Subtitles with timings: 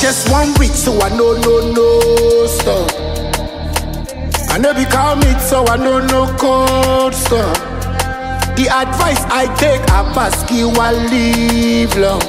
[0.00, 2.90] Just one week, so I know no no stop.
[4.50, 7.56] I know be call me, so I know no code stop.
[8.56, 12.22] The advice I take, I pass you I live long.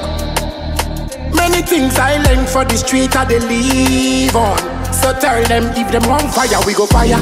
[1.35, 4.57] Many things I learn for the street, I they live on.
[4.91, 7.19] So tell them if them on fire, we go fire.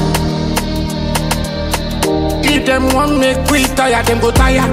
[2.42, 4.66] If them want make we tire, them go tire.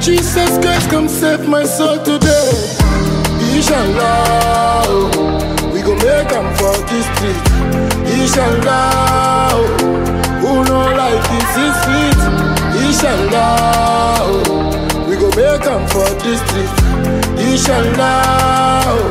[0.00, 2.76] Jesus Christ, come save my soul today.
[3.56, 7.40] Inshallah, oh, we go make them for this street.
[8.20, 9.64] Inshallah, oh,
[10.42, 10.84] who know
[11.32, 12.20] this is sweet.
[12.84, 16.72] Inshallah, oh, we go make them for this street.
[17.48, 19.08] Inshallah, oh,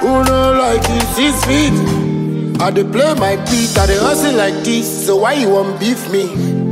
[0.00, 2.60] who know this is sweet.
[2.62, 6.10] I dey play my beat, I dey hustle like this, so why you want beef
[6.10, 6.63] me?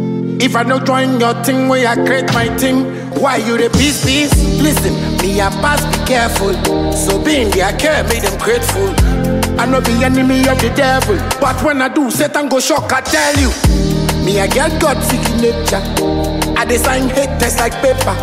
[0.42, 2.82] If I don't join your thing where I create my thing,
[3.14, 4.34] why you the peace peace?
[4.60, 6.52] Listen, me a pass be careful.
[6.92, 8.90] So being there, I care, make them grateful.
[9.60, 12.92] I no be enemy of the devil, but when I do, Satan go shock.
[12.92, 13.50] I tell you,
[14.26, 14.98] me I get God
[15.40, 15.78] nature.
[16.58, 18.16] I design hate test like paper.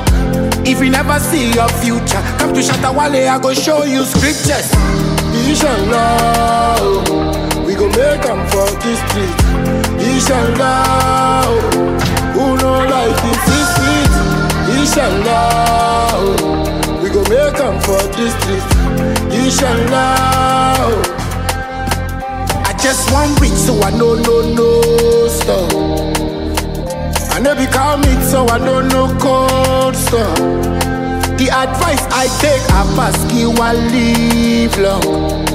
[0.68, 4.76] If you never see your future, come to Shatta Wale, I go show you scriptures.
[5.48, 6.89] Inshallah, oh,
[13.30, 14.14] know this is sweet.
[14.80, 18.64] Inshallah, oh, we go make them for this street.
[19.34, 21.16] Inshallah, oh.
[22.66, 25.74] I just one week, so I know no no stop.
[27.32, 30.38] I know be call me, so I know no code stop.
[31.38, 35.46] The advice I take, I pass you I live long.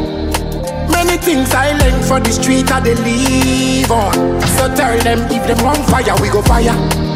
[0.91, 4.41] Many things I learn for the street, I they live on.
[4.57, 7.14] So tell them if them on fire, we go fire.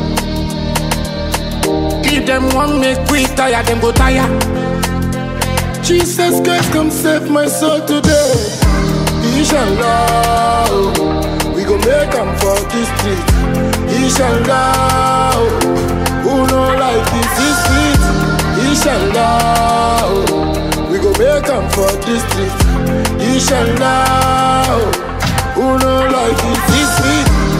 [2.10, 4.26] If them want make we tire, them go tire.
[5.82, 8.32] Jesus Christ, come save my soul today.
[9.36, 10.92] Inshallah,
[11.54, 13.24] we go make them for this street.
[13.92, 15.36] Inshallah,
[16.22, 18.02] who know like this is sweet.
[18.68, 20.08] Inshallah,
[20.90, 22.56] we go make them for this street.
[23.20, 24.78] Inshallah,
[25.54, 26.36] who know like
[26.68, 27.57] this is.